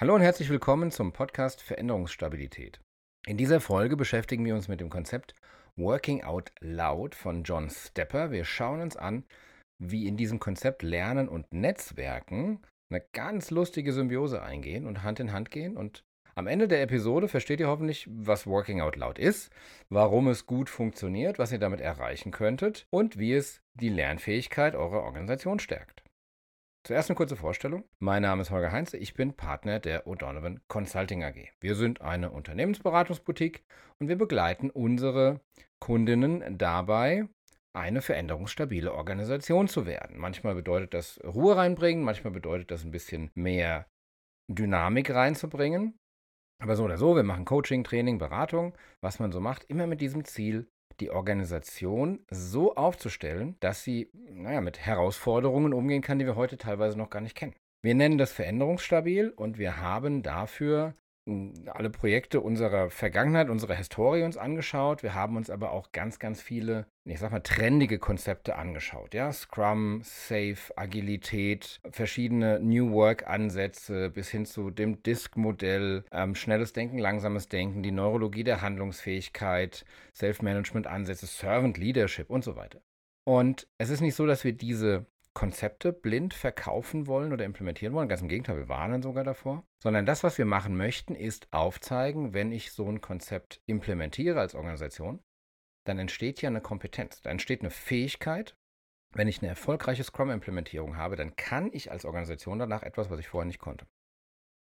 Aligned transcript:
Hallo 0.00 0.14
und 0.14 0.22
herzlich 0.22 0.48
willkommen 0.48 0.90
zum 0.90 1.12
Podcast 1.12 1.60
Veränderungsstabilität. 1.60 2.80
In 3.26 3.36
dieser 3.36 3.60
Folge 3.60 3.98
beschäftigen 3.98 4.46
wir 4.46 4.54
uns 4.54 4.66
mit 4.66 4.80
dem 4.80 4.88
Konzept 4.88 5.34
Working 5.76 6.24
Out 6.24 6.52
Loud 6.60 7.14
von 7.14 7.42
John 7.42 7.68
Stepper. 7.68 8.30
Wir 8.30 8.46
schauen 8.46 8.80
uns 8.80 8.96
an, 8.96 9.26
wie 9.78 10.06
in 10.06 10.16
diesem 10.16 10.40
Konzept 10.40 10.82
Lernen 10.82 11.28
und 11.28 11.52
Netzwerken 11.52 12.62
eine 12.90 13.04
ganz 13.12 13.50
lustige 13.50 13.92
Symbiose 13.92 14.42
eingehen 14.42 14.86
und 14.86 15.02
Hand 15.02 15.20
in 15.20 15.32
Hand 15.34 15.50
gehen. 15.50 15.76
Und 15.76 16.02
am 16.34 16.46
Ende 16.46 16.66
der 16.66 16.80
Episode 16.80 17.28
versteht 17.28 17.60
ihr 17.60 17.68
hoffentlich, 17.68 18.08
was 18.10 18.46
Working 18.46 18.80
Out 18.80 18.96
Loud 18.96 19.18
ist, 19.18 19.50
warum 19.90 20.28
es 20.28 20.46
gut 20.46 20.70
funktioniert, 20.70 21.38
was 21.38 21.52
ihr 21.52 21.58
damit 21.58 21.82
erreichen 21.82 22.32
könntet 22.32 22.86
und 22.88 23.18
wie 23.18 23.34
es 23.34 23.60
die 23.74 23.90
Lernfähigkeit 23.90 24.74
eurer 24.74 25.02
Organisation 25.02 25.58
stärkt. 25.58 26.02
Zuerst 26.82 27.10
eine 27.10 27.16
kurze 27.16 27.36
Vorstellung. 27.36 27.84
Mein 27.98 28.22
Name 28.22 28.40
ist 28.40 28.50
Holger 28.50 28.72
Heinze, 28.72 28.96
ich 28.96 29.12
bin 29.12 29.34
Partner 29.34 29.80
der 29.80 30.06
O'Donovan 30.06 30.60
Consulting 30.68 31.22
AG. 31.22 31.48
Wir 31.60 31.74
sind 31.74 32.00
eine 32.00 32.30
Unternehmensberatungsboutique 32.30 33.64
und 33.98 34.08
wir 34.08 34.16
begleiten 34.16 34.70
unsere 34.70 35.40
Kundinnen 35.78 36.56
dabei, 36.56 37.28
eine 37.74 38.00
veränderungsstabile 38.00 38.94
Organisation 38.94 39.68
zu 39.68 39.84
werden. 39.84 40.16
Manchmal 40.16 40.54
bedeutet 40.54 40.94
das 40.94 41.20
Ruhe 41.22 41.56
reinbringen, 41.56 42.02
manchmal 42.02 42.32
bedeutet 42.32 42.70
das 42.70 42.82
ein 42.82 42.90
bisschen 42.90 43.30
mehr 43.34 43.86
Dynamik 44.50 45.10
reinzubringen. 45.10 45.98
Aber 46.62 46.76
so 46.76 46.84
oder 46.84 46.96
so, 46.96 47.14
wir 47.14 47.22
machen 47.24 47.44
Coaching, 47.44 47.84
Training, 47.84 48.16
Beratung, 48.16 48.74
was 49.02 49.18
man 49.18 49.32
so 49.32 49.40
macht, 49.40 49.64
immer 49.64 49.86
mit 49.86 50.00
diesem 50.00 50.24
Ziel, 50.24 50.66
die 51.00 51.10
Organisation 51.10 52.20
so 52.30 52.74
aufzustellen, 52.74 53.56
dass 53.60 53.82
sie 53.82 54.10
naja, 54.30 54.60
mit 54.60 54.78
Herausforderungen 54.78 55.72
umgehen 55.72 56.02
kann, 56.02 56.18
die 56.18 56.26
wir 56.26 56.36
heute 56.36 56.58
teilweise 56.58 56.98
noch 56.98 57.10
gar 57.10 57.20
nicht 57.20 57.36
kennen. 57.36 57.54
Wir 57.82 57.94
nennen 57.94 58.18
das 58.18 58.32
veränderungsstabil 58.32 59.30
und 59.30 59.58
wir 59.58 59.78
haben 59.78 60.22
dafür 60.22 60.94
alle 61.26 61.90
Projekte 61.90 62.40
unserer 62.40 62.90
Vergangenheit, 62.90 63.50
unserer 63.50 63.74
Historie 63.74 64.22
uns 64.22 64.36
angeschaut. 64.36 65.02
Wir 65.02 65.14
haben 65.14 65.36
uns 65.36 65.50
aber 65.50 65.72
auch 65.72 65.92
ganz, 65.92 66.18
ganz 66.18 66.40
viele, 66.40 66.86
ich 67.04 67.18
sag 67.18 67.30
mal, 67.30 67.40
trendige 67.40 67.98
Konzepte 67.98 68.56
angeschaut. 68.56 69.14
Ja, 69.14 69.32
Scrum, 69.32 70.00
Safe, 70.02 70.58
Agilität, 70.76 71.80
verschiedene 71.90 72.58
New 72.60 72.92
Work-Ansätze 72.92 74.10
bis 74.10 74.28
hin 74.30 74.46
zu 74.46 74.70
dem 74.70 75.02
Disk-Modell, 75.02 76.04
ähm, 76.12 76.34
schnelles 76.34 76.72
Denken, 76.72 76.98
langsames 76.98 77.48
Denken, 77.48 77.82
die 77.82 77.92
Neurologie 77.92 78.44
der 78.44 78.62
Handlungsfähigkeit, 78.62 79.84
Self-Management-Ansätze, 80.14 81.26
Servant 81.26 81.78
Leadership 81.78 82.30
und 82.30 82.44
so 82.44 82.56
weiter. 82.56 82.80
Und 83.24 83.68
es 83.78 83.90
ist 83.90 84.00
nicht 84.00 84.14
so, 84.14 84.26
dass 84.26 84.44
wir 84.44 84.52
diese 84.52 85.06
Konzepte 85.34 85.92
blind 85.92 86.34
verkaufen 86.34 87.06
wollen 87.06 87.32
oder 87.32 87.44
implementieren 87.44 87.94
wollen. 87.94 88.08
Ganz 88.08 88.20
im 88.22 88.28
Gegenteil, 88.28 88.56
wir 88.56 88.68
warnen 88.68 89.02
sogar 89.02 89.24
davor. 89.24 89.64
Sondern 89.82 90.06
das, 90.06 90.24
was 90.24 90.38
wir 90.38 90.44
machen 90.44 90.76
möchten, 90.76 91.14
ist 91.14 91.48
aufzeigen, 91.52 92.34
wenn 92.34 92.52
ich 92.52 92.72
so 92.72 92.88
ein 92.88 93.00
Konzept 93.00 93.62
implementiere 93.66 94.40
als 94.40 94.54
Organisation, 94.54 95.22
dann 95.86 95.98
entsteht 95.98 96.42
ja 96.42 96.48
eine 96.48 96.60
Kompetenz, 96.60 97.20
da 97.22 97.30
entsteht 97.30 97.60
eine 97.60 97.70
Fähigkeit. 97.70 98.56
Wenn 99.12 99.28
ich 99.28 99.40
eine 99.40 99.48
erfolgreiche 99.48 100.04
Scrum-Implementierung 100.04 100.96
habe, 100.96 101.16
dann 101.16 101.34
kann 101.36 101.70
ich 101.72 101.90
als 101.90 102.04
Organisation 102.04 102.58
danach 102.58 102.82
etwas, 102.82 103.10
was 103.10 103.18
ich 103.18 103.28
vorher 103.28 103.46
nicht 103.46 103.58
konnte. 103.58 103.86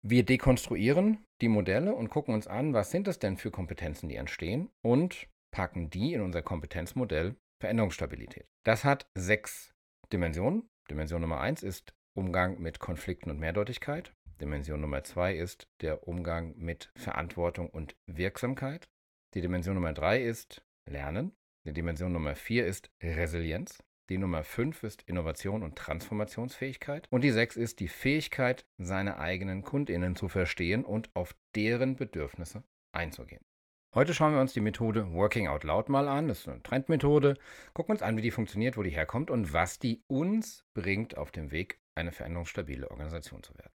Wir 0.03 0.25
dekonstruieren 0.25 1.27
die 1.42 1.48
Modelle 1.48 1.94
und 1.94 2.08
gucken 2.08 2.34
uns 2.34 2.47
an, 2.47 2.72
was 2.72 2.91
sind 2.91 3.06
das 3.06 3.19
denn 3.19 3.36
für 3.36 3.50
Kompetenzen, 3.50 4.08
die 4.08 4.16
entstehen 4.16 4.70
und 4.83 5.28
packen 5.50 5.91
die 5.91 6.14
in 6.14 6.22
unser 6.22 6.41
Kompetenzmodell 6.41 7.36
Veränderungsstabilität. 7.61 8.47
Das 8.64 8.84
hat 8.84 9.11
sechs 9.14 9.75
Dimensionen. 10.12 10.69
Dimension 10.91 11.20
Nummer 11.20 11.41
eins 11.41 11.62
ist 11.62 11.94
Umgang 12.14 12.61
mit 12.61 12.80
Konflikten 12.80 13.30
und 13.30 13.39
Mehrdeutigkeit. 13.39 14.12
Dimension 14.41 14.80
Nummer 14.80 15.05
zwei 15.05 15.34
ist 15.34 15.69
der 15.83 16.08
Umgang 16.08 16.56
mit 16.56 16.91
Verantwortung 16.97 17.70
und 17.70 17.97
Wirksamkeit. 18.06 18.88
Die 19.34 19.41
Dimension 19.41 19.75
Nummer 19.75 19.92
drei 19.92 20.22
ist 20.22 20.64
Lernen. 20.86 21.33
Die 21.64 21.72
Dimension 21.72 22.12
Nummer 22.12 22.34
vier 22.34 22.66
ist 22.66 22.91
Resilienz. 23.03 23.84
Die 24.09 24.19
Nummer 24.19 24.43
fünf 24.43 24.82
ist 24.82 25.03
Innovation 25.03 25.62
und 25.62 25.76
Transformationsfähigkeit. 25.76 27.06
Und 27.10 27.22
die 27.22 27.31
sechs 27.31 27.56
ist 27.56 27.78
die 27.78 27.87
Fähigkeit, 27.87 28.66
seine 28.78 29.19
eigenen 29.19 29.62
KundInnen 29.62 30.16
zu 30.16 30.27
verstehen 30.27 30.84
und 30.84 31.15
auf 31.15 31.37
deren 31.54 31.94
Bedürfnisse 31.94 32.65
einzugehen. 32.92 33.44
Heute 33.93 34.15
schauen 34.15 34.34
wir 34.34 34.41
uns 34.41 34.53
die 34.53 34.61
Methode 34.61 35.12
Working 35.15 35.49
Out 35.49 35.65
Loud 35.65 35.89
mal 35.89 36.06
an. 36.06 36.28
Das 36.28 36.41
ist 36.41 36.49
eine 36.49 36.62
Trendmethode. 36.62 37.34
Gucken 37.75 37.91
uns 37.91 38.03
an, 38.03 38.17
wie 38.17 38.23
die 38.23 38.31
funktioniert, 38.31 38.77
wo 38.77 38.84
die 38.84 38.91
herkommt 38.91 39.33
und 39.33 39.53
was 39.53 39.81
die 39.81 40.05
uns 40.06 40.65
bringt 40.75 41.19
auf 41.19 41.33
dem 41.33 41.51
Weg, 41.51 41.81
eine 41.97 42.12
veränderungsstabile 42.12 42.89
Organisation 42.89 43.43
zu 43.43 43.53
werden. 43.59 43.73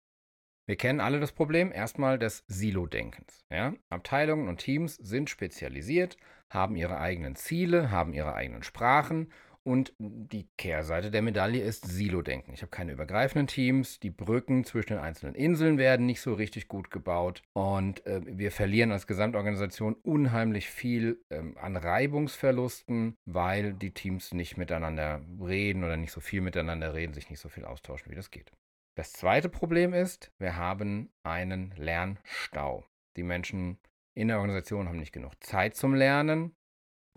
Wir 0.67 0.75
kennen 0.75 0.99
alle 0.99 1.21
das 1.21 1.31
Problem 1.31 1.71
erstmal 1.71 2.19
des 2.19 2.43
Silo-Denkens. 2.49 3.45
Ja? 3.51 3.75
Abteilungen 3.89 4.49
und 4.49 4.59
Teams 4.59 4.97
sind 4.97 5.31
spezialisiert, 5.31 6.17
haben 6.49 6.75
ihre 6.75 6.99
eigenen 6.99 7.37
Ziele, 7.37 7.93
haben 7.93 8.13
ihre 8.13 8.35
eigenen 8.35 8.65
Sprachen 8.65 9.33
und 9.65 9.93
die 9.99 10.49
Kehrseite 10.57 11.11
der 11.11 11.23
Medaille 11.23 11.63
ist 11.63 11.87
Silo-Denken. 11.87 12.53
Ich 12.55 12.63
habe 12.63 12.71
keine 12.71 12.93
übergreifenden 12.93 13.47
Teams, 13.47 14.01
die 14.01 14.11
Brücken 14.11 14.65
zwischen 14.65 14.95
den 14.95 14.99
einzelnen 14.99 15.35
Inseln 15.35 15.79
werden 15.79 16.07
nicht 16.07 16.21
so 16.21 16.35
richtig 16.35 16.69
gut 16.69 16.91
gebaut 16.91 17.43
und 17.53 18.07
äh, 18.07 18.21
wir 18.25 18.53
verlieren 18.53 18.93
als 18.93 19.07
Gesamtorganisation 19.07 19.95
unheimlich 19.95 20.69
viel 20.69 21.23
ähm, 21.31 21.57
an 21.59 21.77
Reibungsverlusten, 21.77 23.17
weil 23.27 23.75
die 23.75 23.93
Teams 23.93 24.33
nicht 24.33 24.57
miteinander 24.57 25.21
reden 25.41 25.85
oder 25.85 25.97
nicht 25.97 26.13
so 26.13 26.21
viel 26.21 26.41
miteinander 26.41 26.95
reden, 26.95 27.13
sich 27.13 27.31
nicht 27.31 27.41
so 27.41 27.49
viel 27.49 27.65
austauschen, 27.65 28.11
wie 28.11 28.17
das 28.17 28.31
geht. 28.31 28.53
Das 28.97 29.13
zweite 29.13 29.49
Problem 29.49 29.95
ist, 29.95 30.33
wir 30.39 30.57
haben 30.57 31.11
einen 31.23 31.73
Lernstau. 31.77 32.85
Die 33.17 33.23
Menschen 33.23 33.79
in 34.15 34.29
der 34.29 34.39
Organisation 34.39 34.89
haben 34.89 34.99
nicht 34.99 35.13
genug 35.13 35.33
Zeit 35.41 35.77
zum 35.77 35.95
Lernen. 35.95 36.55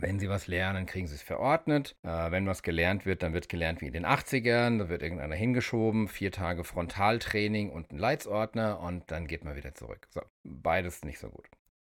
Wenn 0.03 0.19
sie 0.19 0.27
was 0.27 0.47
lernen, 0.47 0.85
kriegen 0.85 1.07
sie 1.07 1.15
es 1.15 1.21
verordnet. 1.21 1.95
Äh, 2.03 2.29
wenn 2.29 2.45
was 2.45 2.61
gelernt 2.61 3.05
wird, 3.05 3.23
dann 3.23 3.31
wird 3.31 3.47
gelernt 3.47 3.79
wie 3.79 3.87
in 3.87 3.93
den 3.93 4.05
80ern. 4.05 4.79
Da 4.79 4.89
wird 4.89 5.01
irgendeiner 5.01 5.33
hingeschoben, 5.33 6.09
vier 6.09 6.29
Tage 6.29 6.65
Frontaltraining 6.65 7.69
und 7.69 7.93
ein 7.93 7.97
Leitsordner 7.97 8.81
und 8.81 9.09
dann 9.11 9.27
geht 9.27 9.45
man 9.45 9.55
wieder 9.55 9.73
zurück. 9.75 10.05
So, 10.09 10.21
beides 10.43 11.05
nicht 11.05 11.19
so 11.19 11.29
gut. 11.29 11.47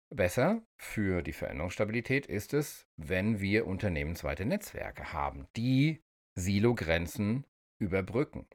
Besser 0.09 0.63
für 0.75 1.21
die 1.21 1.33
Veränderungsstabilität 1.33 2.25
ist 2.25 2.55
es, 2.55 2.87
wenn 2.97 3.41
wir 3.41 3.67
unternehmensweite 3.67 4.43
Netzwerke 4.43 5.13
haben, 5.13 5.45
die 5.55 6.01
Silo-Grenzen 6.33 7.45
überbrücken. 7.79 8.47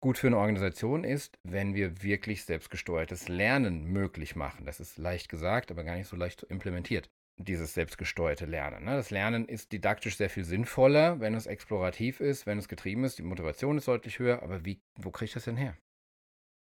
Gut 0.00 0.16
für 0.16 0.28
eine 0.28 0.38
Organisation 0.38 1.02
ist, 1.02 1.40
wenn 1.42 1.74
wir 1.74 2.04
wirklich 2.04 2.44
selbstgesteuertes 2.44 3.26
Lernen 3.26 3.82
möglich 3.82 4.36
machen. 4.36 4.64
Das 4.64 4.78
ist 4.78 4.96
leicht 4.96 5.28
gesagt, 5.28 5.72
aber 5.72 5.82
gar 5.82 5.96
nicht 5.96 6.06
so 6.06 6.14
leicht 6.14 6.44
implementiert 6.44 7.10
dieses 7.36 7.74
selbstgesteuerte 7.74 8.46
Lernen. 8.46 8.84
Ne? 8.84 8.96
Das 8.96 9.10
Lernen 9.10 9.46
ist 9.46 9.72
didaktisch 9.72 10.16
sehr 10.16 10.30
viel 10.30 10.44
sinnvoller, 10.44 11.20
wenn 11.20 11.34
es 11.34 11.46
explorativ 11.46 12.20
ist, 12.20 12.46
wenn 12.46 12.58
es 12.58 12.68
getrieben 12.68 13.04
ist. 13.04 13.18
Die 13.18 13.22
Motivation 13.22 13.78
ist 13.78 13.88
deutlich 13.88 14.18
höher, 14.18 14.42
aber 14.42 14.64
wie, 14.64 14.80
wo 14.96 15.10
kriege 15.10 15.26
ich 15.26 15.32
das 15.32 15.44
denn 15.44 15.56
her? 15.56 15.76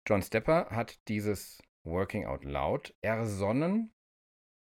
John 0.06 0.22
Stepper 0.22 0.68
hat 0.70 0.98
dieses 1.08 1.62
Working 1.84 2.26
Out 2.26 2.44
Loud 2.44 2.94
ersonnen 3.02 3.92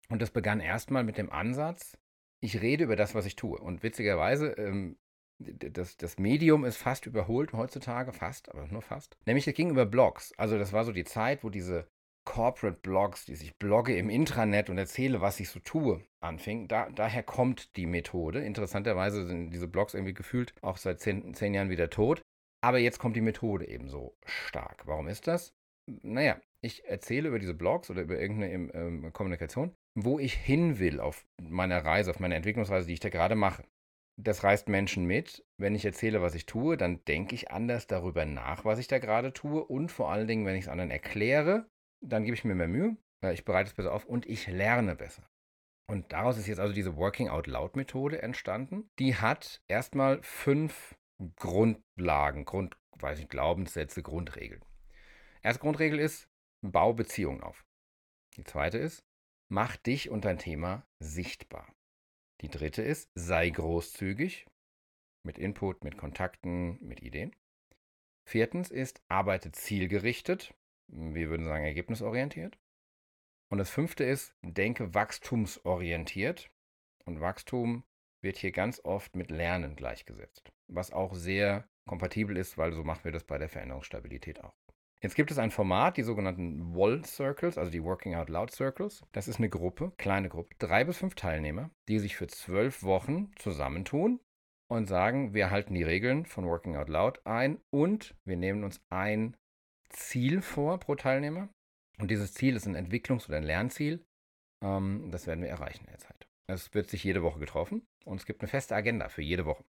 und 0.09 0.23
das 0.23 0.31
begann 0.31 0.61
erstmal 0.61 1.05
mit 1.05 1.19
dem 1.19 1.31
Ansatz, 1.31 1.99
ich 2.41 2.61
rede 2.61 2.85
über 2.85 2.97
das, 2.97 3.15
was 3.15 3.27
ich 3.27 3.37
tue. 3.37 3.59
Und 3.59 3.83
witzigerweise, 3.83 4.53
ähm, 4.53 4.99
das, 5.39 5.97
das 5.97 6.19
Medium 6.19 6.65
ist 6.65 6.77
fast 6.77 7.07
überholt 7.07 7.53
heutzutage, 7.53 8.13
fast, 8.13 8.49
aber 8.51 8.67
nur 8.69 8.83
fast. 8.83 9.17
Nämlich 9.27 9.47
es 9.47 9.55
ging 9.55 9.71
über 9.71 9.85
Blogs. 9.85 10.33
Also 10.39 10.59
das 10.59 10.73
war 10.73 10.85
so 10.85 10.93
die 10.93 11.05
Zeit, 11.05 11.45
wo 11.45 11.51
diese 11.51 11.89
Corporate 12.27 12.81
Blogs, 12.83 13.25
die 13.25 13.37
sich 13.37 13.57
blogge 13.57 13.97
im 13.97 14.11
Intranet 14.11 14.69
und 14.69 14.77
erzähle, 14.77 15.23
was 15.23 15.41
ich 15.41 15.49
so 15.49 15.61
tue, 15.61 16.05
anfing. 16.21 16.69
Da, 16.69 16.91
daher 16.91 17.23
kommt 17.23 17.75
die 17.77 17.87
Methode. 17.87 18.45
Interessanterweise 18.45 19.27
sind 19.27 19.51
diese 19.51 19.69
Blogs 19.69 19.95
irgendwie 19.95 20.13
gefühlt 20.13 20.53
auch 20.61 20.77
seit 20.77 21.01
zehn, 21.01 21.33
zehn 21.33 21.55
Jahren 21.55 21.71
wieder 21.71 21.89
tot. 21.89 22.21
Aber 22.63 22.79
jetzt 22.79 22.99
kommt 22.99 23.17
die 23.17 23.23
Methode 23.23 23.67
eben 23.67 23.89
so 23.89 24.19
stark. 24.27 24.87
Warum 24.87 25.09
ist 25.09 25.27
das? 25.27 25.55
Naja, 26.03 26.41
ich 26.63 26.85
erzähle 26.85 27.29
über 27.29 27.39
diese 27.39 27.55
Blogs 27.55 27.91
oder 27.91 28.03
über 28.03 28.19
irgendeine 28.19 28.73
ähm, 28.75 29.13
Kommunikation, 29.13 29.73
wo 29.95 30.19
ich 30.19 30.35
hin 30.35 30.81
will 30.81 31.01
auf 31.01 31.25
meiner 31.41 31.85
Reise, 31.85 32.11
auf 32.11 32.19
meiner 32.19 32.35
Entwicklungsreise, 32.35 32.89
die 32.89 32.95
ich 32.95 33.01
da 33.01 33.09
gerade 33.09 33.37
mache. 33.37 33.65
Das 34.19 34.43
reißt 34.43 34.69
Menschen 34.69 35.05
mit. 35.05 35.45
Wenn 35.59 35.77
ich 35.77 35.85
erzähle, 35.85 36.23
was 36.23 36.35
ich 36.35 36.47
tue, 36.47 36.77
dann 36.77 37.05
denke 37.05 37.35
ich 37.37 37.53
anders 37.53 37.87
darüber 37.87 38.25
nach, 38.25 38.65
was 38.65 38.81
ich 38.81 38.89
da 38.89 38.99
gerade 38.99 39.33
tue. 39.33 39.63
Und 39.65 39.93
vor 39.93 40.11
allen 40.11 40.27
Dingen, 40.27 40.45
wenn 40.45 40.57
ich 40.57 40.65
es 40.65 40.69
anderen 40.69 40.91
erkläre, 40.91 41.69
dann 42.01 42.25
gebe 42.25 42.35
ich 42.35 42.45
mir 42.45 42.55
mehr 42.55 42.69
Mühe, 42.69 42.97
ich 43.33 43.45
bereite 43.45 43.69
es 43.69 43.75
besser 43.75 43.93
auf 43.93 44.05
und 44.05 44.27
ich 44.27 44.47
lerne 44.47 44.95
besser. 44.95 45.29
Und 45.89 46.13
daraus 46.13 46.37
ist 46.37 46.49
jetzt 46.49 46.59
also 46.59 46.75
diese 46.75 46.97
Working 46.97 47.29
Out 47.29 47.47
Loud 47.47 47.77
Methode 47.77 48.23
entstanden. 48.23 48.91
Die 48.99 49.17
hat 49.17 49.63
erstmal 49.69 50.21
fünf 50.23 50.97
Grundlagen, 51.37 52.45
Grund, 52.45 52.77
weiß 52.99 53.21
ich, 53.21 53.29
Glaubenssätze, 53.29 54.03
Grundregeln. 54.03 54.65
Erste 55.43 55.61
Grundregel 55.61 56.01
ist, 56.01 56.29
bau 56.61 56.93
Beziehungen 56.93 57.43
auf. 57.43 57.65
Die 58.37 58.45
zweite 58.45 58.79
ist, 58.79 59.05
mach 59.49 59.77
dich 59.77 60.11
und 60.11 60.25
dein 60.25 60.39
Thema 60.39 60.87
sichtbar. 60.99 61.73
Die 62.43 62.49
dritte 62.49 62.83
ist, 62.83 63.11
sei 63.15 63.49
großzügig 63.49 64.47
mit 65.23 65.39
Input, 65.39 65.85
mit 65.85 65.97
Kontakten, 65.97 66.79
mit 66.85 67.01
Ideen. 67.01 67.35
Viertens 68.29 68.71
ist, 68.71 69.03
arbeite 69.09 69.53
zielgerichtet 69.53 70.53
wir 70.89 71.31
würden 71.31 71.47
sagen 71.47 71.65
ergebnisorientiert. 71.65 72.59
Und 73.49 73.59
das 73.59 73.71
fünfte 73.71 74.05
ist, 74.05 74.35
denke 74.43 74.95
wachstumsorientiert. 74.95 76.51
Und 77.05 77.21
Wachstum 77.21 77.85
wird 78.23 78.37
hier 78.37 78.51
ganz 78.51 78.81
oft 78.85 79.15
mit 79.15 79.31
Lernen 79.31 79.77
gleichgesetzt, 79.77 80.51
was 80.67 80.93
auch 80.93 81.15
sehr 81.15 81.69
kompatibel 81.87 82.37
ist, 82.37 82.59
weil 82.59 82.73
so 82.73 82.83
machen 82.83 83.05
wir 83.05 83.13
das 83.13 83.25
bei 83.25 83.39
der 83.39 83.49
Veränderungsstabilität 83.49 84.43
auch. 84.43 84.55
Jetzt 85.03 85.15
gibt 85.15 85.31
es 85.31 85.39
ein 85.39 85.51
Format, 85.51 85.99
die 85.99 86.03
sogenannten 86.03 86.75
Wall 86.75 87.05
Circles, 87.05 87.59
also 87.59 87.71
die 87.71 87.85
Working 87.85 88.15
Out 88.15 88.31
Loud 88.31 88.51
Circles. 88.51 89.05
Das 89.13 89.29
ist 89.29 89.39
eine 89.39 89.51
Gruppe, 89.51 89.93
kleine 89.99 90.29
Gruppe, 90.29 90.57
drei 90.59 90.85
bis 90.85 90.97
fünf 90.97 91.15
Teilnehmer, 91.15 91.71
die 91.87 91.99
sich 91.99 92.17
für 92.17 92.27
zwölf 92.27 92.83
Wochen 92.83 93.31
zusammentun 93.37 94.21
und 94.69 94.87
sagen, 94.87 95.35
wir 95.35 95.51
halten 95.51 95.75
die 95.75 95.83
Regeln 95.83 96.25
von 96.25 96.47
Working 96.47 96.77
Out 96.77 96.89
Loud 96.89 97.21
ein 97.25 97.61
und 97.71 98.17
wir 98.25 98.37
nehmen 98.37 98.65
uns 98.65 98.81
ein 98.91 99.37
Ziel 99.89 100.43
vor 100.43 100.79
pro 100.79 100.95
Teilnehmer. 100.95 101.49
Und 101.99 102.11
dieses 102.11 102.35
Ziel 102.35 102.57
ist 102.57 102.67
ein 102.67 102.77
Entwicklungs- 102.77 103.29
oder 103.29 103.39
ein 103.39 103.45
Lernziel. 103.45 104.05
Ähm, 104.63 105.11
das 105.11 105.27
werden 105.27 105.43
wir 105.43 105.51
erreichen 105.51 105.85
in 105.85 105.91
der 105.91 105.99
Zeit. 105.99 106.27
Es 106.49 106.75
wird 106.75 106.89
sich 106.89 107.03
jede 107.03 107.23
Woche 107.23 107.39
getroffen 107.39 107.87
und 108.05 108.21
es 108.21 108.27
gibt 108.27 108.41
eine 108.41 108.49
feste 108.49 108.75
Agenda 108.75 109.09
für 109.09 109.23
jede 109.23 109.47
Woche. 109.47 109.65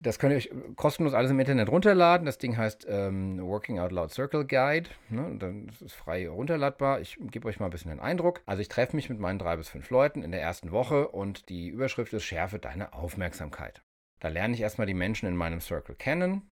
Das 0.00 0.20
könnt 0.20 0.32
ihr 0.32 0.36
euch 0.36 0.50
kostenlos 0.76 1.12
alles 1.12 1.32
im 1.32 1.40
Internet 1.40 1.70
runterladen. 1.70 2.24
Das 2.24 2.38
Ding 2.38 2.56
heißt 2.56 2.86
ähm, 2.88 3.40
Working 3.42 3.80
Out 3.80 3.90
Loud 3.90 4.12
Circle 4.12 4.46
Guide. 4.46 4.88
Ne? 5.08 5.36
Das 5.38 5.82
ist 5.82 5.94
frei 5.94 6.28
runterladbar. 6.28 7.00
Ich 7.00 7.18
gebe 7.20 7.48
euch 7.48 7.58
mal 7.58 7.66
ein 7.66 7.72
bisschen 7.72 7.90
den 7.90 7.98
Eindruck. 7.98 8.40
Also 8.46 8.62
ich 8.62 8.68
treffe 8.68 8.94
mich 8.94 9.10
mit 9.10 9.18
meinen 9.18 9.40
drei 9.40 9.56
bis 9.56 9.68
fünf 9.68 9.90
Leuten 9.90 10.22
in 10.22 10.30
der 10.30 10.40
ersten 10.40 10.70
Woche 10.70 11.08
und 11.08 11.48
die 11.48 11.66
Überschrift 11.68 12.12
ist 12.12 12.22
Schärfe 12.22 12.60
deine 12.60 12.92
Aufmerksamkeit. 12.92 13.82
Da 14.20 14.28
lerne 14.28 14.54
ich 14.54 14.60
erstmal 14.60 14.86
die 14.86 14.94
Menschen 14.94 15.28
in 15.28 15.34
meinem 15.34 15.60
Circle 15.60 15.96
kennen 15.96 16.48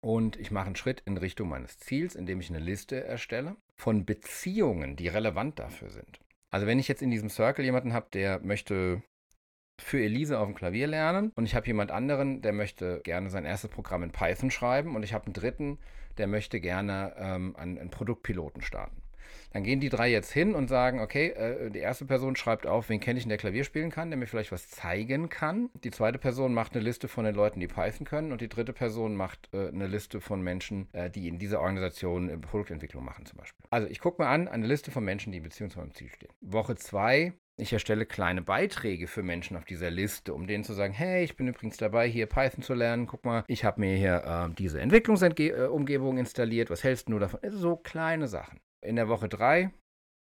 und 0.00 0.36
ich 0.36 0.50
mache 0.50 0.66
einen 0.66 0.76
Schritt 0.76 1.02
in 1.06 1.16
Richtung 1.16 1.48
meines 1.48 1.78
Ziels, 1.78 2.14
indem 2.14 2.40
ich 2.40 2.50
eine 2.50 2.58
Liste 2.58 3.04
erstelle 3.04 3.56
von 3.74 4.04
Beziehungen, 4.04 4.96
die 4.96 5.08
relevant 5.08 5.58
dafür 5.58 5.90
sind. 5.90 6.20
Also 6.50 6.66
wenn 6.66 6.78
ich 6.78 6.88
jetzt 6.88 7.02
in 7.02 7.10
diesem 7.10 7.28
Circle 7.28 7.64
jemanden 7.64 7.92
habe, 7.92 8.06
der 8.12 8.40
möchte 8.40 9.02
für 9.78 10.00
Elise 10.00 10.38
auf 10.38 10.46
dem 10.46 10.54
Klavier 10.54 10.86
lernen 10.86 11.32
und 11.34 11.44
ich 11.44 11.54
habe 11.54 11.66
jemand 11.66 11.90
anderen, 11.90 12.40
der 12.40 12.52
möchte 12.52 13.00
gerne 13.04 13.30
sein 13.30 13.44
erstes 13.44 13.70
Programm 13.70 14.02
in 14.02 14.12
Python 14.12 14.50
schreiben 14.50 14.96
und 14.96 15.02
ich 15.02 15.12
habe 15.12 15.26
einen 15.26 15.34
dritten, 15.34 15.78
der 16.16 16.26
möchte 16.26 16.60
gerne 16.60 17.14
ähm, 17.18 17.56
einen, 17.56 17.78
einen 17.78 17.90
Produktpiloten 17.90 18.62
starten. 18.62 19.02
Dann 19.56 19.64
gehen 19.64 19.80
die 19.80 19.88
drei 19.88 20.10
jetzt 20.10 20.32
hin 20.32 20.54
und 20.54 20.68
sagen, 20.68 21.00
okay, 21.00 21.28
äh, 21.28 21.70
die 21.70 21.78
erste 21.78 22.04
Person 22.04 22.36
schreibt 22.36 22.66
auf, 22.66 22.90
wen 22.90 23.00
kenne 23.00 23.18
ich, 23.18 23.26
der 23.26 23.38
Klavier 23.38 23.64
spielen 23.64 23.90
kann, 23.90 24.10
der 24.10 24.18
mir 24.18 24.26
vielleicht 24.26 24.52
was 24.52 24.68
zeigen 24.68 25.30
kann. 25.30 25.70
Die 25.82 25.90
zweite 25.90 26.18
Person 26.18 26.52
macht 26.52 26.74
eine 26.74 26.84
Liste 26.84 27.08
von 27.08 27.24
den 27.24 27.34
Leuten, 27.34 27.58
die 27.58 27.66
Python 27.66 28.04
können. 28.04 28.32
Und 28.32 28.42
die 28.42 28.50
dritte 28.50 28.74
Person 28.74 29.16
macht 29.16 29.48
äh, 29.54 29.68
eine 29.68 29.86
Liste 29.86 30.20
von 30.20 30.42
Menschen, 30.42 30.92
äh, 30.92 31.08
die 31.08 31.26
in 31.26 31.38
dieser 31.38 31.62
Organisation 31.62 32.38
Produktentwicklung 32.42 33.02
machen 33.02 33.24
zum 33.24 33.38
Beispiel. 33.38 33.64
Also 33.70 33.88
ich 33.88 33.98
gucke 33.98 34.22
mir 34.22 34.28
an, 34.28 34.46
eine 34.46 34.66
Liste 34.66 34.90
von 34.90 35.02
Menschen, 35.02 35.32
die 35.32 35.38
in 35.38 35.44
Beziehung 35.44 35.70
zu 35.70 35.78
meinem 35.78 35.94
Ziel 35.94 36.10
stehen. 36.10 36.28
Woche 36.42 36.76
zwei 36.76 37.32
ich 37.58 37.72
erstelle 37.72 38.04
kleine 38.04 38.42
Beiträge 38.42 39.06
für 39.06 39.22
Menschen 39.22 39.56
auf 39.56 39.64
dieser 39.64 39.90
Liste, 39.90 40.34
um 40.34 40.46
denen 40.46 40.62
zu 40.62 40.74
sagen, 40.74 40.92
hey, 40.92 41.24
ich 41.24 41.36
bin 41.36 41.48
übrigens 41.48 41.78
dabei, 41.78 42.06
hier 42.06 42.26
Python 42.26 42.62
zu 42.62 42.74
lernen. 42.74 43.06
Guck 43.06 43.24
mal, 43.24 43.44
ich 43.48 43.64
habe 43.64 43.80
mir 43.80 43.96
hier 43.96 44.50
äh, 44.50 44.54
diese 44.54 44.78
Entwicklungsumgebung 44.82 46.18
installiert. 46.18 46.68
Was 46.68 46.84
hältst 46.84 47.08
du 47.08 47.18
davon? 47.18 47.40
Also 47.42 47.56
so 47.56 47.76
kleine 47.76 48.28
Sachen. 48.28 48.60
In 48.86 48.96
der 48.96 49.08
Woche 49.08 49.28
drei 49.28 49.72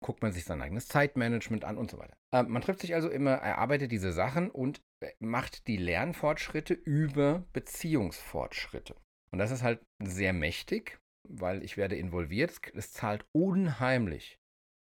guckt 0.01 0.21
man 0.21 0.31
sich 0.31 0.45
sein 0.45 0.61
eigenes 0.61 0.88
Zeitmanagement 0.88 1.65
an 1.65 1.77
und 1.77 1.91
so 1.91 1.97
weiter. 1.97 2.15
Äh, 2.33 2.44
man 2.44 2.61
trifft 2.61 2.81
sich 2.81 2.95
also 2.95 3.09
immer, 3.09 3.31
erarbeitet 3.31 3.91
diese 3.91 4.11
Sachen 4.11 4.50
und 4.50 4.81
äh, 5.01 5.11
macht 5.19 5.67
die 5.67 5.77
Lernfortschritte 5.77 6.73
über 6.73 7.45
Beziehungsfortschritte. 7.53 8.95
Und 9.31 9.39
das 9.39 9.51
ist 9.51 9.63
halt 9.63 9.81
sehr 10.01 10.33
mächtig, 10.33 11.00
weil 11.27 11.63
ich 11.63 11.77
werde 11.77 11.95
involviert. 11.95 12.59
Es 12.73 12.94
zahlt 12.94 13.25
unheimlich 13.33 14.38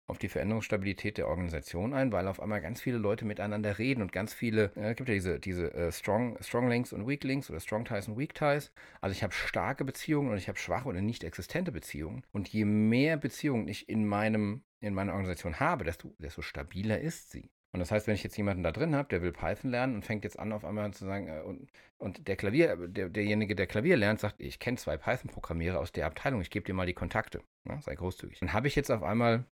auf 0.07 0.17
die 0.17 0.29
Veränderungsstabilität 0.29 1.17
der 1.17 1.27
Organisation 1.27 1.93
ein, 1.93 2.11
weil 2.11 2.27
auf 2.27 2.39
einmal 2.39 2.61
ganz 2.61 2.81
viele 2.81 2.97
Leute 2.97 3.25
miteinander 3.25 3.77
reden 3.79 4.01
und 4.01 4.11
ganz 4.11 4.33
viele, 4.33 4.71
äh, 4.75 4.91
es 4.91 4.95
gibt 4.97 5.09
ja 5.09 5.15
diese, 5.15 5.39
diese 5.39 5.73
äh, 5.73 5.91
Strong, 5.91 6.37
Strong 6.41 6.69
Links 6.69 6.93
und 6.93 7.07
Weak 7.07 7.23
Links 7.23 7.49
oder 7.49 7.59
Strong 7.59 7.85
Ties 7.85 8.07
und 8.07 8.17
Weak 8.17 8.33
Ties. 8.33 8.71
Also 9.01 9.13
ich 9.13 9.23
habe 9.23 9.33
starke 9.33 9.85
Beziehungen 9.85 10.31
und 10.31 10.37
ich 10.37 10.47
habe 10.47 10.59
schwache 10.59 10.87
oder 10.87 11.01
nicht 11.01 11.23
existente 11.23 11.71
Beziehungen. 11.71 12.23
Und 12.31 12.49
je 12.49 12.65
mehr 12.65 13.17
Beziehungen 13.17 13.67
ich 13.67 13.89
in 13.89 14.05
meinem, 14.05 14.63
in 14.79 14.93
meiner 14.93 15.13
Organisation 15.13 15.59
habe, 15.59 15.83
desto, 15.83 16.13
desto 16.19 16.41
stabiler 16.41 16.99
ist 16.99 17.31
sie. 17.31 17.49
Und 17.75 17.79
das 17.79 17.91
heißt, 17.91 18.07
wenn 18.07 18.15
ich 18.15 18.23
jetzt 18.23 18.37
jemanden 18.37 18.63
da 18.63 18.71
drin 18.71 18.95
habe, 18.95 19.09
der 19.09 19.21
will 19.21 19.33
Python 19.33 19.69
lernen 19.69 19.95
und 19.95 20.05
fängt 20.05 20.23
jetzt 20.23 20.39
an, 20.39 20.53
auf 20.53 20.63
einmal 20.63 20.93
zu 20.93 21.03
sagen, 21.03 21.27
äh, 21.27 21.41
und, 21.41 21.69
und 21.97 22.25
der 22.29 22.37
Klavier, 22.37 22.77
der, 22.87 23.09
derjenige, 23.09 23.53
der 23.53 23.67
Klavier 23.67 23.97
lernt, 23.97 24.21
sagt, 24.21 24.39
ich 24.39 24.59
kenne 24.59 24.77
zwei 24.77 24.95
Python-Programmierer 24.95 25.77
aus 25.77 25.91
der 25.91 26.05
Abteilung, 26.05 26.39
ich 26.39 26.49
gebe 26.49 26.65
dir 26.65 26.73
mal 26.73 26.85
die 26.85 26.93
Kontakte. 26.93 27.41
Ja, 27.67 27.81
sei 27.81 27.95
großzügig. 27.95 28.39
Dann 28.39 28.53
habe 28.53 28.69
ich 28.69 28.75
jetzt 28.75 28.91
auf 28.91 29.03
einmal 29.03 29.45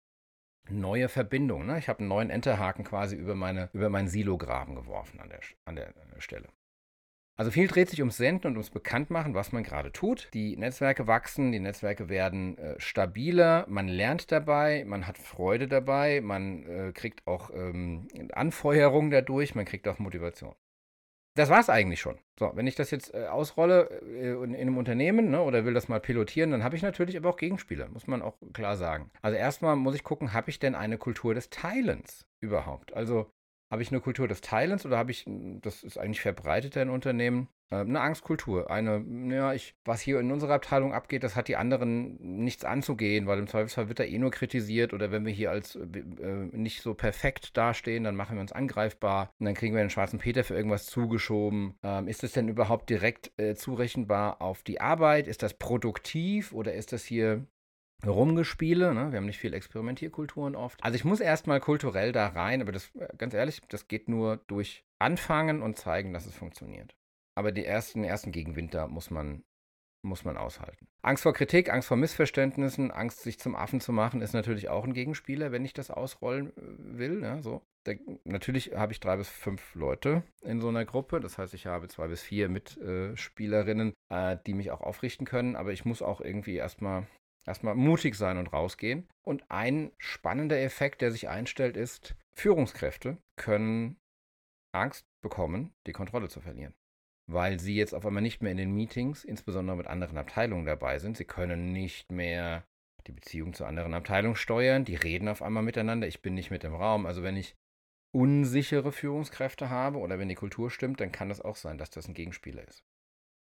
neue 0.69 1.09
Verbindung. 1.09 1.65
Ne? 1.65 1.77
Ich 1.79 1.89
habe 1.89 1.99
einen 1.99 2.07
neuen 2.07 2.29
Enterhaken 2.29 2.83
quasi 2.83 3.15
über, 3.15 3.35
meine, 3.35 3.69
über 3.73 3.89
meinen 3.89 4.07
Silograben 4.07 4.75
geworfen 4.75 5.19
an 5.19 5.29
der, 5.29 5.39
an 5.65 5.75
der 5.75 6.21
Stelle. 6.21 6.47
Also 7.35 7.49
viel 7.49 7.67
dreht 7.67 7.89
sich 7.89 7.99
ums 7.99 8.17
Senden 8.17 8.47
und 8.47 8.57
ums 8.57 8.69
Bekanntmachen, 8.69 9.33
was 9.33 9.51
man 9.51 9.63
gerade 9.63 9.91
tut. 9.91 10.29
Die 10.35 10.55
Netzwerke 10.55 11.07
wachsen, 11.07 11.51
die 11.51 11.59
Netzwerke 11.59 12.07
werden 12.07 12.57
äh, 12.59 12.79
stabiler, 12.79 13.65
man 13.67 13.87
lernt 13.87 14.31
dabei, 14.31 14.85
man 14.85 15.07
hat 15.07 15.17
Freude 15.17 15.67
dabei, 15.67 16.21
man 16.21 16.63
äh, 16.67 16.91
kriegt 16.93 17.25
auch 17.25 17.49
ähm, 17.51 18.07
Anfeuerung 18.33 19.09
dadurch, 19.09 19.55
man 19.55 19.65
kriegt 19.65 19.87
auch 19.87 19.97
Motivation 19.97 20.53
das 21.35 21.49
war 21.49 21.59
es 21.59 21.69
eigentlich 21.69 21.99
schon. 21.99 22.19
So, 22.37 22.51
wenn 22.55 22.67
ich 22.67 22.75
das 22.75 22.91
jetzt 22.91 23.13
äh, 23.13 23.27
ausrolle 23.27 23.89
äh, 24.01 24.33
in, 24.43 24.53
in, 24.53 24.61
einem 24.61 24.77
Unternehmen 24.77 25.31
ne, 25.31 25.41
oder 25.41 25.65
will 25.65 25.73
das 25.73 25.87
mal 25.87 25.99
pilotieren, 25.99 26.51
dann 26.51 26.63
habe 26.63 26.75
ich 26.75 26.81
natürlich 26.81 27.17
aber 27.17 27.29
auch 27.29 27.37
Gegenspieler, 27.37 27.87
muss 27.89 28.07
man 28.07 28.21
auch 28.21 28.37
klar 28.53 28.77
sagen. 28.77 29.09
Also 29.21 29.37
erstmal 29.37 29.75
muss 29.75 29.95
ich 29.95 30.03
gucken, 30.03 30.33
habe 30.33 30.49
ich 30.49 30.59
denn 30.59 30.75
eine 30.75 30.97
Kultur 30.97 31.33
des 31.33 31.49
Teilens 31.49 32.25
überhaupt? 32.39 32.93
Also 32.93 33.31
habe 33.71 33.81
ich 33.81 33.91
eine 33.91 34.01
Kultur 34.01 34.27
des 34.27 34.41
Teilens 34.41 34.85
oder 34.85 34.97
habe 34.97 35.11
ich, 35.11 35.25
das 35.27 35.83
ist 35.83 35.97
eigentlich 35.97 36.21
verbreiteter 36.21 36.81
in 36.81 36.89
Unternehmen, 36.89 37.47
eine 37.81 38.01
Angstkultur. 38.01 38.69
Eine, 38.69 39.03
ja, 39.29 39.53
ich, 39.53 39.75
was 39.85 40.01
hier 40.01 40.19
in 40.19 40.31
unserer 40.31 40.53
Abteilung 40.53 40.93
abgeht, 40.93 41.23
das 41.23 41.35
hat 41.35 41.47
die 41.47 41.55
anderen 41.55 42.17
nichts 42.43 42.65
anzugehen, 42.65 43.27
weil 43.27 43.39
im 43.39 43.47
Zweifelsfall 43.47 43.89
wird 43.89 43.99
er 43.99 44.07
eh 44.07 44.17
nur 44.17 44.31
kritisiert 44.31 44.93
oder 44.93 45.11
wenn 45.11 45.25
wir 45.25 45.33
hier 45.33 45.51
als 45.51 45.75
äh, 45.75 45.79
äh, 45.79 46.49
nicht 46.51 46.81
so 46.81 46.93
perfekt 46.93 47.57
dastehen, 47.57 48.03
dann 48.03 48.15
machen 48.15 48.35
wir 48.35 48.41
uns 48.41 48.51
angreifbar 48.51 49.31
und 49.39 49.45
dann 49.45 49.55
kriegen 49.55 49.75
wir 49.75 49.83
den 49.83 49.89
schwarzen 49.89 50.19
Peter 50.19 50.43
für 50.43 50.55
irgendwas 50.55 50.85
zugeschoben. 50.85 51.75
Ähm, 51.83 52.07
ist 52.07 52.23
das 52.23 52.31
denn 52.33 52.47
überhaupt 52.47 52.89
direkt 52.89 53.31
äh, 53.37 53.55
zurechenbar 53.55 54.41
auf 54.41 54.63
die 54.63 54.81
Arbeit? 54.81 55.27
Ist 55.27 55.43
das 55.43 55.53
produktiv 55.53 56.53
oder 56.53 56.73
ist 56.73 56.93
das 56.93 57.03
hier 57.03 57.45
Rumgespiele. 58.05 58.93
Ne? 58.93 59.11
Wir 59.11 59.17
haben 59.17 59.25
nicht 59.25 59.39
viel 59.39 59.53
Experimentierkulturen 59.53 60.55
oft. 60.55 60.83
Also 60.83 60.95
ich 60.95 61.05
muss 61.05 61.19
erstmal 61.19 61.59
kulturell 61.59 62.11
da 62.11 62.27
rein, 62.27 62.61
aber 62.61 62.71
das, 62.71 62.93
äh, 62.95 63.07
ganz 63.17 63.33
ehrlich, 63.33 63.61
das 63.69 63.87
geht 63.87 64.09
nur 64.09 64.37
durch 64.47 64.83
Anfangen 64.99 65.61
und 65.61 65.77
zeigen, 65.77 66.13
dass 66.13 66.25
es 66.25 66.35
funktioniert. 66.35 66.95
Aber 67.35 67.51
die 67.51 67.65
ersten, 67.65 68.03
ersten 68.03 68.31
Gegenwind 68.31 68.73
da 68.73 68.87
muss 68.87 69.09
man, 69.09 69.43
muss 70.05 70.25
man 70.25 70.37
aushalten. 70.37 70.87
Angst 71.01 71.23
vor 71.23 71.33
Kritik, 71.33 71.71
Angst 71.71 71.87
vor 71.87 71.97
Missverständnissen, 71.97 72.91
Angst, 72.91 73.21
sich 73.21 73.39
zum 73.39 73.55
Affen 73.55 73.81
zu 73.81 73.91
machen, 73.91 74.21
ist 74.21 74.33
natürlich 74.33 74.69
auch 74.69 74.83
ein 74.83 74.93
Gegenspieler, 74.93 75.51
wenn 75.51 75.65
ich 75.65 75.73
das 75.73 75.91
ausrollen 75.91 76.49
äh, 76.57 76.97
will. 76.97 77.21
Ja, 77.21 77.41
so. 77.41 77.61
Da, 77.85 77.93
natürlich 78.23 78.75
habe 78.75 78.93
ich 78.93 78.99
drei 78.99 79.17
bis 79.17 79.27
fünf 79.27 79.75
Leute 79.75 80.23
in 80.41 80.61
so 80.61 80.69
einer 80.69 80.85
Gruppe. 80.85 81.19
Das 81.19 81.37
heißt, 81.37 81.53
ich 81.53 81.65
habe 81.65 81.89
zwei 81.89 82.07
bis 82.07 82.21
vier 82.21 82.47
Mitspielerinnen, 82.49 83.93
äh, 84.09 84.37
die 84.45 84.53
mich 84.53 84.71
auch 84.71 84.81
aufrichten 84.81 85.25
können. 85.25 85.55
Aber 85.55 85.73
ich 85.73 85.83
muss 85.83 86.01
auch 86.01 86.21
irgendwie 86.21 86.55
erstmal 86.55 87.07
Erstmal 87.45 87.75
mutig 87.75 88.15
sein 88.15 88.37
und 88.37 88.53
rausgehen. 88.53 89.07
Und 89.25 89.43
ein 89.49 89.91
spannender 89.97 90.61
Effekt, 90.61 91.01
der 91.01 91.11
sich 91.11 91.27
einstellt, 91.27 91.75
ist, 91.75 92.15
Führungskräfte 92.37 93.17
können 93.35 93.97
Angst 94.73 95.05
bekommen, 95.21 95.73
die 95.85 95.91
Kontrolle 95.91 96.29
zu 96.29 96.39
verlieren. 96.39 96.73
Weil 97.27 97.59
sie 97.59 97.75
jetzt 97.75 97.93
auf 97.93 98.05
einmal 98.05 98.21
nicht 98.21 98.41
mehr 98.41 98.51
in 98.51 98.57
den 98.57 98.73
Meetings, 98.73 99.23
insbesondere 99.23 99.77
mit 99.77 99.87
anderen 99.87 100.17
Abteilungen 100.17 100.65
dabei 100.65 100.99
sind. 100.99 101.17
Sie 101.17 101.25
können 101.25 101.71
nicht 101.71 102.11
mehr 102.11 102.65
die 103.07 103.13
Beziehung 103.13 103.53
zu 103.53 103.65
anderen 103.65 103.93
Abteilungen 103.93 104.35
steuern. 104.35 104.85
Die 104.85 104.95
reden 104.95 105.27
auf 105.27 105.41
einmal 105.41 105.63
miteinander. 105.63 106.07
Ich 106.07 106.21
bin 106.21 106.33
nicht 106.33 106.51
mit 106.51 106.63
im 106.63 106.75
Raum. 106.75 107.05
Also 107.05 107.23
wenn 107.23 107.37
ich 107.37 107.55
unsichere 108.13 108.91
Führungskräfte 108.91 109.69
habe 109.69 109.97
oder 109.97 110.19
wenn 110.19 110.29
die 110.29 110.35
Kultur 110.35 110.69
stimmt, 110.69 110.99
dann 110.99 111.11
kann 111.11 111.31
es 111.31 111.41
auch 111.41 111.55
sein, 111.55 111.77
dass 111.77 111.89
das 111.89 112.07
ein 112.07 112.13
Gegenspieler 112.13 112.67
ist. 112.67 112.83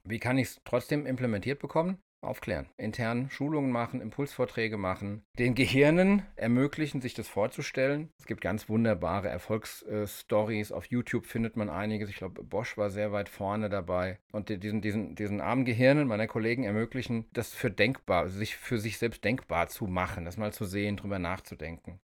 Wie 0.03 0.19
kann 0.19 0.37
ich 0.37 0.47
es 0.47 0.61
trotzdem 0.63 1.05
implementiert 1.05 1.59
bekommen? 1.59 2.01
Aufklären, 2.21 2.69
intern 2.77 3.29
Schulungen 3.29 3.71
machen, 3.71 4.01
Impulsvorträge 4.01 4.77
machen, 4.77 5.23
den 5.37 5.55
Gehirnen 5.55 6.23
ermöglichen, 6.35 7.01
sich 7.01 7.13
das 7.13 7.27
vorzustellen. 7.27 8.09
Es 8.19 8.25
gibt 8.25 8.41
ganz 8.41 8.69
wunderbare 8.69 9.29
Erfolgsstories. 9.29 10.71
Auf 10.71 10.85
YouTube 10.85 11.25
findet 11.25 11.57
man 11.57 11.69
einiges. 11.69 12.09
Ich 12.09 12.15
glaube, 12.15 12.43
Bosch 12.43 12.77
war 12.77 12.89
sehr 12.89 13.11
weit 13.11 13.29
vorne 13.29 13.69
dabei. 13.69 14.19
Und 14.31 14.49
diesen, 14.49 14.81
diesen, 14.81 15.15
diesen 15.15 15.41
armen 15.41 15.65
Gehirnen 15.65 16.07
meiner 16.07 16.27
Kollegen 16.27 16.63
ermöglichen, 16.63 17.25
das 17.33 17.53
für 17.53 17.71
denkbar, 17.71 18.29
sich 18.29 18.55
für 18.55 18.77
sich 18.77 18.97
selbst 18.97 19.23
denkbar 19.23 19.67
zu 19.67 19.87
machen, 19.87 20.25
das 20.25 20.37
mal 20.37 20.53
zu 20.53 20.65
sehen, 20.65 20.97
drüber 20.97 21.19
nachzudenken. 21.19 21.99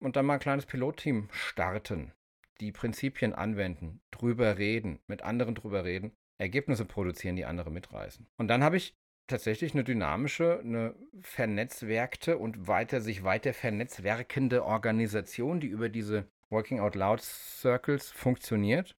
Und 0.00 0.16
dann 0.16 0.26
mal 0.26 0.34
ein 0.34 0.40
kleines 0.40 0.66
Pilotteam 0.66 1.28
starten, 1.30 2.12
die 2.60 2.72
Prinzipien 2.72 3.32
anwenden, 3.32 4.00
drüber 4.10 4.58
reden, 4.58 4.98
mit 5.06 5.22
anderen 5.22 5.54
drüber 5.54 5.84
reden 5.84 6.12
Ergebnisse 6.42 6.84
produzieren, 6.84 7.36
die 7.36 7.44
andere 7.44 7.70
mitreißen. 7.70 8.26
Und 8.36 8.48
dann 8.48 8.64
habe 8.64 8.76
ich 8.76 8.96
tatsächlich 9.26 9.74
eine 9.74 9.84
dynamische, 9.84 10.60
eine 10.60 10.94
vernetzwerkte 11.20 12.38
und 12.38 12.68
weiter 12.68 13.00
sich 13.00 13.24
weiter 13.24 13.54
vernetzwerkende 13.54 14.64
Organisation, 14.64 15.60
die 15.60 15.68
über 15.68 15.88
diese 15.88 16.26
Working 16.50 16.80
Out 16.80 16.94
Loud 16.94 17.20
Circles 17.20 18.10
funktioniert. 18.10 18.96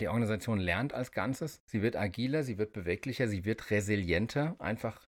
Die 0.00 0.08
Organisation 0.08 0.58
lernt 0.58 0.92
als 0.92 1.12
Ganzes. 1.12 1.62
Sie 1.66 1.82
wird 1.82 1.96
agiler, 1.96 2.42
sie 2.42 2.58
wird 2.58 2.72
beweglicher, 2.72 3.28
sie 3.28 3.44
wird 3.44 3.70
resilienter. 3.70 4.56
Einfach 4.58 5.06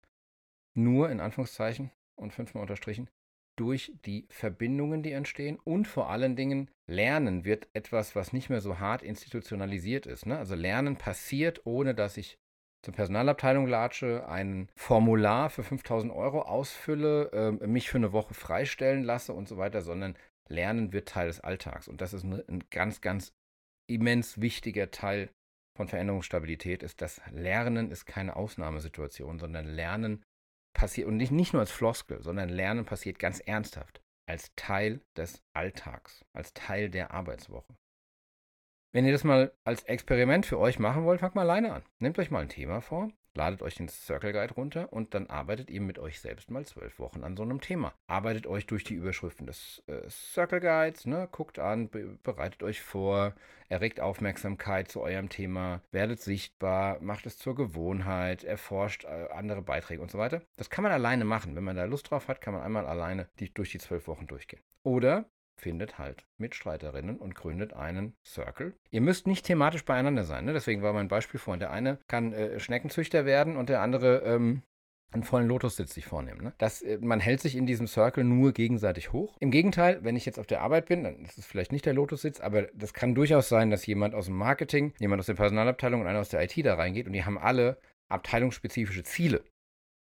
nur 0.74 1.10
in 1.10 1.20
Anführungszeichen 1.20 1.90
und 2.16 2.32
fünfmal 2.32 2.62
unterstrichen 2.62 3.08
durch 3.56 3.92
die 4.04 4.26
Verbindungen, 4.30 5.02
die 5.02 5.12
entstehen 5.12 5.58
und 5.62 5.86
vor 5.86 6.10
allen 6.10 6.36
Dingen 6.36 6.70
Lernen 6.86 7.44
wird 7.44 7.68
etwas, 7.72 8.16
was 8.16 8.32
nicht 8.32 8.50
mehr 8.50 8.60
so 8.60 8.78
hart 8.78 9.02
institutionalisiert 9.02 10.06
ist. 10.06 10.26
Ne? 10.26 10.36
Also 10.38 10.54
Lernen 10.54 10.96
passiert, 10.96 11.64
ohne 11.64 11.94
dass 11.94 12.16
ich 12.16 12.38
zur 12.84 12.94
Personalabteilung 12.94 13.66
latsche, 13.66 14.28
ein 14.28 14.68
Formular 14.76 15.50
für 15.50 15.62
5000 15.62 16.12
Euro 16.12 16.42
ausfülle, 16.42 17.30
äh, 17.32 17.66
mich 17.66 17.88
für 17.88 17.96
eine 17.96 18.12
Woche 18.12 18.34
freistellen 18.34 19.02
lasse 19.02 19.32
und 19.32 19.48
so 19.48 19.56
weiter, 19.56 19.82
sondern 19.82 20.16
Lernen 20.48 20.92
wird 20.92 21.08
Teil 21.08 21.28
des 21.28 21.40
Alltags. 21.40 21.88
Und 21.88 22.00
das 22.00 22.12
ist 22.12 22.24
ein, 22.24 22.42
ein 22.46 22.64
ganz, 22.70 23.00
ganz 23.00 23.32
immens 23.88 24.40
wichtiger 24.40 24.90
Teil 24.90 25.30
von 25.76 25.88
Veränderungsstabilität, 25.88 26.82
ist 26.82 27.00
das 27.00 27.20
Lernen 27.32 27.90
ist 27.90 28.06
keine 28.06 28.36
Ausnahmesituation, 28.36 29.38
sondern 29.38 29.66
Lernen 29.66 30.22
passiert, 30.74 31.08
und 31.08 31.16
nicht, 31.16 31.32
nicht 31.32 31.52
nur 31.52 31.60
als 31.60 31.72
Floskel, 31.72 32.22
sondern 32.22 32.48
Lernen 32.48 32.84
passiert 32.84 33.18
ganz 33.18 33.40
ernsthaft, 33.40 34.00
als 34.28 34.52
Teil 34.56 35.00
des 35.16 35.42
Alltags, 35.54 36.24
als 36.32 36.52
Teil 36.52 36.90
der 36.90 37.12
Arbeitswoche. 37.12 37.74
Wenn 38.94 39.06
ihr 39.06 39.10
das 39.10 39.24
mal 39.24 39.50
als 39.64 39.82
Experiment 39.82 40.46
für 40.46 40.56
euch 40.56 40.78
machen 40.78 41.04
wollt, 41.04 41.18
fangt 41.18 41.34
mal 41.34 41.40
alleine 41.40 41.72
an. 41.72 41.82
Nehmt 41.98 42.16
euch 42.20 42.30
mal 42.30 42.42
ein 42.42 42.48
Thema 42.48 42.80
vor, 42.80 43.10
ladet 43.34 43.60
euch 43.60 43.74
den 43.74 43.88
Circle 43.88 44.32
Guide 44.32 44.54
runter 44.54 44.92
und 44.92 45.14
dann 45.14 45.26
arbeitet 45.26 45.68
ihr 45.68 45.80
mit 45.80 45.98
euch 45.98 46.20
selbst 46.20 46.48
mal 46.48 46.64
zwölf 46.64 47.00
Wochen 47.00 47.24
an 47.24 47.36
so 47.36 47.42
einem 47.42 47.60
Thema. 47.60 47.92
Arbeitet 48.06 48.46
euch 48.46 48.66
durch 48.66 48.84
die 48.84 48.94
Überschriften 48.94 49.48
des 49.48 49.82
äh, 49.88 50.08
Circle 50.08 50.60
Guides, 50.60 51.06
ne? 51.06 51.28
guckt 51.32 51.58
an, 51.58 51.88
be 51.88 52.16
bereitet 52.22 52.62
euch 52.62 52.82
vor, 52.82 53.34
erregt 53.68 53.98
Aufmerksamkeit 53.98 54.86
zu 54.86 55.00
eurem 55.00 55.28
Thema, 55.28 55.80
werdet 55.90 56.20
sichtbar, 56.20 57.00
macht 57.00 57.26
es 57.26 57.36
zur 57.36 57.56
Gewohnheit, 57.56 58.44
erforscht 58.44 59.02
äh, 59.02 59.26
andere 59.32 59.62
Beiträge 59.62 60.02
und 60.02 60.12
so 60.12 60.18
weiter. 60.18 60.40
Das 60.54 60.70
kann 60.70 60.84
man 60.84 60.92
alleine 60.92 61.24
machen. 61.24 61.56
Wenn 61.56 61.64
man 61.64 61.74
da 61.74 61.82
Lust 61.82 62.12
drauf 62.12 62.28
hat, 62.28 62.40
kann 62.40 62.54
man 62.54 62.62
einmal 62.62 62.86
alleine 62.86 63.28
die, 63.40 63.52
durch 63.52 63.72
die 63.72 63.78
zwölf 63.78 64.06
Wochen 64.06 64.28
durchgehen. 64.28 64.62
Oder 64.84 65.24
findet 65.56 65.98
halt 65.98 66.24
Mitstreiterinnen 66.38 67.18
und 67.18 67.34
gründet 67.34 67.72
einen 67.72 68.14
Circle. 68.24 68.74
Ihr 68.90 69.00
müsst 69.00 69.26
nicht 69.26 69.46
thematisch 69.46 69.84
beieinander 69.84 70.24
sein. 70.24 70.44
Ne? 70.44 70.52
Deswegen 70.52 70.82
war 70.82 70.92
mein 70.92 71.08
Beispiel 71.08 71.40
vorhin. 71.40 71.60
Der 71.60 71.70
eine 71.70 71.98
kann 72.08 72.32
äh, 72.32 72.58
Schneckenzüchter 72.60 73.24
werden 73.24 73.56
und 73.56 73.68
der 73.68 73.80
andere 73.80 74.18
ähm, 74.24 74.62
einen 75.14 75.22
vollen 75.22 75.48
Lotussitz 75.48 75.94
sich 75.94 76.06
vornehmen. 76.06 76.42
Ne? 76.42 76.52
Das, 76.58 76.82
äh, 76.82 76.98
man 77.00 77.20
hält 77.20 77.40
sich 77.40 77.56
in 77.56 77.66
diesem 77.66 77.86
Circle 77.86 78.24
nur 78.24 78.52
gegenseitig 78.52 79.12
hoch. 79.12 79.36
Im 79.40 79.50
Gegenteil, 79.50 80.00
wenn 80.02 80.16
ich 80.16 80.26
jetzt 80.26 80.38
auf 80.38 80.46
der 80.46 80.60
Arbeit 80.60 80.86
bin, 80.86 81.04
dann 81.04 81.24
ist 81.24 81.38
es 81.38 81.46
vielleicht 81.46 81.72
nicht 81.72 81.86
der 81.86 81.94
Lotussitz, 81.94 82.40
aber 82.40 82.62
das 82.74 82.92
kann 82.92 83.14
durchaus 83.14 83.48
sein, 83.48 83.70
dass 83.70 83.86
jemand 83.86 84.14
aus 84.14 84.26
dem 84.26 84.36
Marketing, 84.36 84.92
jemand 84.98 85.20
aus 85.20 85.26
der 85.26 85.34
Personalabteilung 85.34 86.00
und 86.00 86.06
einer 86.06 86.20
aus 86.20 86.28
der 86.28 86.42
IT 86.42 86.64
da 86.64 86.74
reingeht 86.74 87.06
und 87.06 87.12
die 87.12 87.24
haben 87.24 87.38
alle 87.38 87.78
abteilungsspezifische 88.08 89.04
Ziele. 89.04 89.44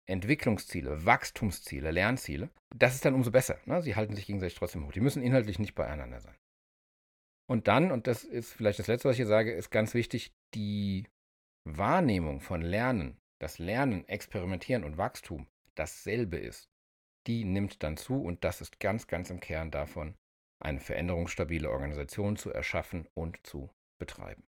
Entwicklungsziele, 0.06 1.06
Wachstumsziele, 1.06 1.92
Lernziele, 1.92 2.50
das 2.76 2.96
ist 2.96 3.06
dann 3.06 3.14
umso 3.14 3.32
besser. 3.32 3.60
Ne? 3.66 3.82
Sie 3.82 3.96
halten 3.96 4.16
sich 4.16 4.26
gegenseitig 4.26 4.58
trotzdem 4.58 4.86
hoch. 4.86 4.92
Die 4.92 5.02
müssen 5.02 5.24
inhaltlich 5.24 5.60
nicht 5.60 5.76
beieinander 5.76 6.20
sein. 6.20 6.36
Und 7.50 7.68
dann, 7.68 7.92
und 7.92 8.08
das 8.08 8.24
ist 8.24 8.54
vielleicht 8.54 8.80
das 8.80 8.88
Letzte, 8.88 9.10
was 9.10 9.14
ich 9.14 9.20
hier 9.20 9.28
sage, 9.28 9.54
ist 9.54 9.70
ganz 9.70 9.94
wichtig, 9.94 10.34
die 10.54 11.08
Wahrnehmung 11.66 12.42
von 12.42 12.62
Lernen, 12.62 13.18
das 13.40 13.60
Lernen, 13.60 14.08
Experimentieren 14.08 14.84
und 14.84 14.98
Wachstum 14.98 15.48
dasselbe 15.76 16.38
ist, 16.38 16.70
die 17.28 17.46
nimmt 17.46 17.84
dann 17.84 17.98
zu 17.98 18.22
und 18.22 18.44
das 18.44 18.62
ist 18.62 18.80
ganz, 18.80 19.08
ganz 19.08 19.30
im 19.30 19.40
Kern 19.40 19.72
davon, 19.72 20.16
eine 20.62 20.80
veränderungsstabile 20.80 21.70
Organisation 21.70 22.38
zu 22.38 22.52
erschaffen 22.52 23.08
und 23.14 23.46
zu 23.46 23.70
betreiben. 24.00 24.44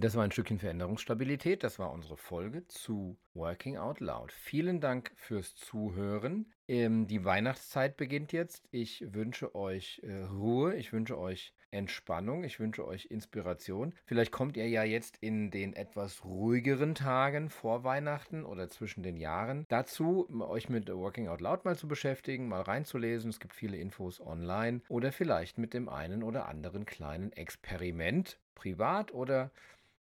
Das 0.00 0.14
war 0.14 0.22
ein 0.22 0.30
Stückchen 0.30 0.60
Veränderungsstabilität. 0.60 1.64
Das 1.64 1.80
war 1.80 1.90
unsere 1.90 2.16
Folge 2.16 2.64
zu 2.68 3.18
Working 3.34 3.78
Out 3.78 3.98
Loud. 3.98 4.30
Vielen 4.30 4.80
Dank 4.80 5.10
fürs 5.16 5.56
Zuhören. 5.56 6.52
Ähm, 6.68 7.08
die 7.08 7.24
Weihnachtszeit 7.24 7.96
beginnt 7.96 8.30
jetzt. 8.30 8.68
Ich 8.70 9.04
wünsche 9.12 9.56
euch 9.56 10.00
äh, 10.04 10.22
Ruhe. 10.22 10.76
Ich 10.76 10.92
wünsche 10.92 11.18
euch 11.18 11.52
Entspannung. 11.72 12.44
Ich 12.44 12.60
wünsche 12.60 12.86
euch 12.86 13.06
Inspiration. 13.06 13.92
Vielleicht 14.04 14.30
kommt 14.30 14.56
ihr 14.56 14.68
ja 14.68 14.84
jetzt 14.84 15.16
in 15.20 15.50
den 15.50 15.72
etwas 15.72 16.24
ruhigeren 16.24 16.94
Tagen 16.94 17.50
vor 17.50 17.82
Weihnachten 17.82 18.44
oder 18.44 18.68
zwischen 18.68 19.02
den 19.02 19.16
Jahren 19.16 19.66
dazu, 19.68 20.28
euch 20.48 20.68
mit 20.68 20.88
Working 20.88 21.26
Out 21.26 21.40
Loud 21.40 21.64
mal 21.64 21.76
zu 21.76 21.88
beschäftigen, 21.88 22.46
mal 22.46 22.62
reinzulesen. 22.62 23.30
Es 23.30 23.40
gibt 23.40 23.52
viele 23.52 23.76
Infos 23.76 24.20
online 24.20 24.80
oder 24.88 25.10
vielleicht 25.10 25.58
mit 25.58 25.74
dem 25.74 25.88
einen 25.88 26.22
oder 26.22 26.46
anderen 26.46 26.86
kleinen 26.86 27.32
Experiment, 27.32 28.38
privat 28.54 29.12
oder 29.12 29.50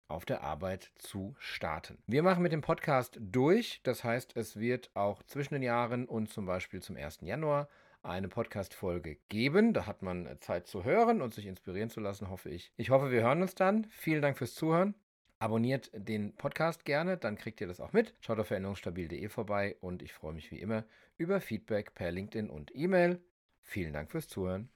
auf 0.09 0.25
der 0.25 0.43
Arbeit 0.43 0.91
zu 0.97 1.35
starten. 1.39 1.97
Wir 2.07 2.23
machen 2.23 2.43
mit 2.43 2.51
dem 2.51 2.61
Podcast 2.61 3.17
durch. 3.21 3.79
Das 3.83 4.03
heißt, 4.03 4.35
es 4.35 4.59
wird 4.59 4.89
auch 4.95 5.23
zwischen 5.23 5.53
den 5.53 5.63
Jahren 5.63 6.05
und 6.05 6.29
zum 6.29 6.45
Beispiel 6.45 6.81
zum 6.81 6.97
1. 6.97 7.19
Januar 7.21 7.69
eine 8.01 8.27
Podcast-Folge 8.27 9.17
geben. 9.29 9.73
Da 9.73 9.85
hat 9.85 10.01
man 10.01 10.37
Zeit 10.41 10.67
zu 10.67 10.83
hören 10.83 11.21
und 11.21 11.33
sich 11.33 11.45
inspirieren 11.45 11.89
zu 11.89 11.99
lassen, 11.99 12.29
hoffe 12.29 12.49
ich. 12.49 12.71
Ich 12.75 12.89
hoffe, 12.89 13.11
wir 13.11 13.21
hören 13.21 13.41
uns 13.41 13.55
dann. 13.55 13.85
Vielen 13.91 14.21
Dank 14.21 14.37
fürs 14.37 14.55
Zuhören. 14.55 14.95
Abonniert 15.37 15.89
den 15.93 16.35
Podcast 16.35 16.83
gerne, 16.83 17.15
dann 17.17 17.37
kriegt 17.37 17.61
ihr 17.61 17.67
das 17.67 17.79
auch 17.79 17.93
mit. 17.93 18.13
Schaut 18.19 18.39
auf 18.39 18.47
veränderungsstabil.de 18.47 19.29
vorbei 19.29 19.77
und 19.79 20.01
ich 20.01 20.11
freue 20.11 20.33
mich 20.33 20.51
wie 20.51 20.59
immer 20.59 20.83
über 21.17 21.39
Feedback 21.39 21.93
per 21.93 22.11
LinkedIn 22.11 22.49
und 22.49 22.75
E-Mail. 22.75 23.21
Vielen 23.61 23.93
Dank 23.93 24.11
fürs 24.11 24.27
Zuhören. 24.27 24.69